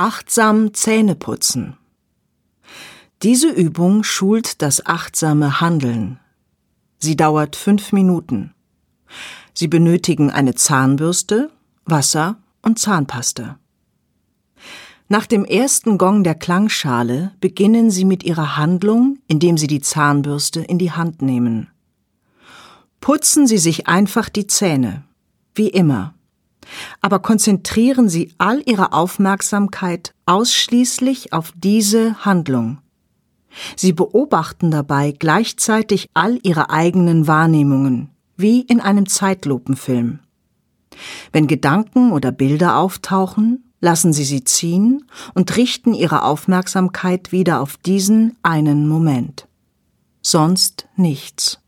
[0.00, 1.76] Achtsam Zähne putzen.
[3.22, 6.18] Diese Übung schult das achtsame Handeln.
[7.00, 8.54] Sie dauert fünf Minuten.
[9.52, 11.50] Sie benötigen eine Zahnbürste,
[11.84, 13.58] Wasser und Zahnpaste.
[15.08, 20.62] Nach dem ersten Gong der Klangschale beginnen Sie mit Ihrer Handlung, indem Sie die Zahnbürste
[20.62, 21.68] in die Hand nehmen.
[23.02, 25.04] Putzen Sie sich einfach die Zähne,
[25.54, 26.14] wie immer.
[27.00, 32.78] Aber konzentrieren Sie all Ihre Aufmerksamkeit ausschließlich auf diese Handlung.
[33.76, 40.20] Sie beobachten dabei gleichzeitig all Ihre eigenen Wahrnehmungen, wie in einem Zeitlupenfilm.
[41.32, 47.76] Wenn Gedanken oder Bilder auftauchen, lassen Sie sie ziehen und richten Ihre Aufmerksamkeit wieder auf
[47.76, 49.46] diesen einen Moment.
[50.22, 51.58] Sonst nichts.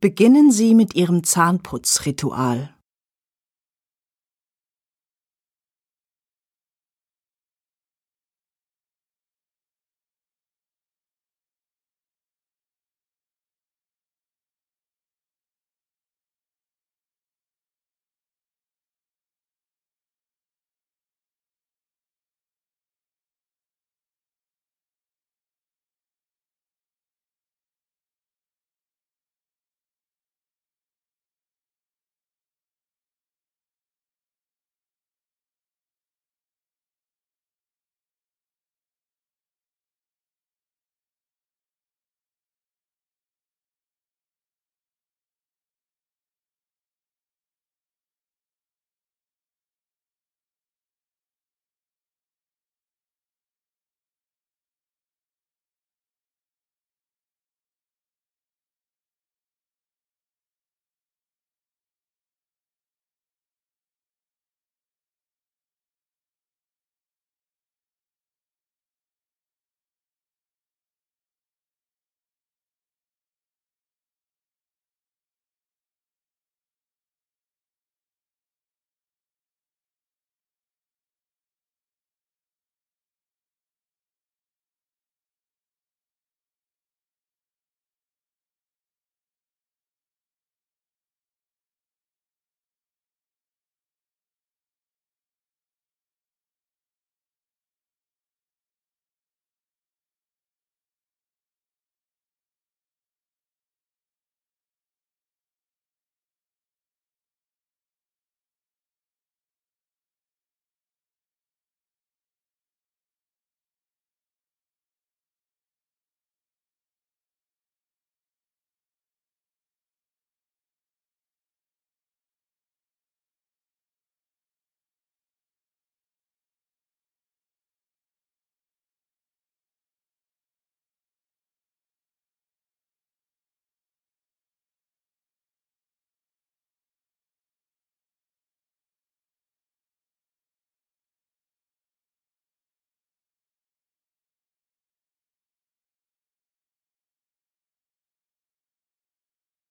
[0.00, 2.70] Beginnen Sie mit Ihrem Zahnputzritual.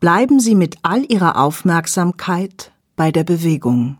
[0.00, 3.98] Bleiben Sie mit all Ihrer Aufmerksamkeit bei der Bewegung.